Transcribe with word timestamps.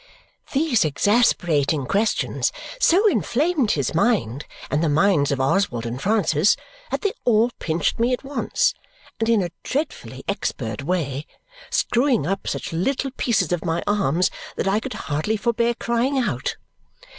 These 0.51 0.83
exasperating 0.83 1.85
questions 1.85 2.51
so 2.79 3.07
inflamed 3.07 3.73
his 3.77 3.93
mind 3.93 4.45
and 4.71 4.83
the 4.83 4.89
minds 4.89 5.31
of 5.31 5.39
Oswald 5.39 5.85
and 5.85 6.01
Francis 6.01 6.57
that 6.89 7.01
they 7.01 7.13
all 7.23 7.51
pinched 7.59 7.99
me 7.99 8.11
at 8.11 8.23
once, 8.23 8.73
and 9.19 9.29
in 9.29 9.43
a 9.43 9.51
dreadfully 9.61 10.23
expert 10.27 10.81
way 10.81 11.27
screwing 11.69 12.25
up 12.25 12.47
such 12.47 12.73
little 12.73 13.11
pieces 13.11 13.51
of 13.51 13.63
my 13.63 13.83
arms 13.85 14.31
that 14.55 14.67
I 14.67 14.79
could 14.79 14.93
hardly 15.05 15.37
forbear 15.37 15.75
crying 15.75 16.17
out. 16.17 16.55